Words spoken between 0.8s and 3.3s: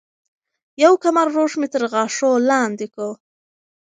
يو کمر روش مي تر غاښو لاندي کو